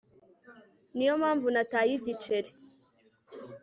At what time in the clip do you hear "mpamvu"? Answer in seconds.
1.21-1.47